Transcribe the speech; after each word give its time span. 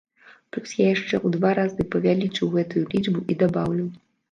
Плюс 0.55 0.71
я 0.79 0.87
яшчэ 0.91 1.15
ў 1.25 1.35
два 1.35 1.51
разы 1.61 1.87
павялічу 1.97 2.51
гэтую 2.57 2.85
лічбу 2.97 3.25
і 3.35 3.39
дабаўлю. 3.45 3.89